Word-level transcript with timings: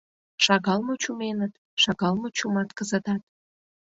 Шагал 0.45 0.79
мо 0.87 0.93
чуменыт, 1.03 1.53
шагал 1.81 2.13
мо 2.21 2.27
чумат 2.37 2.69
кызытат... 2.77 3.21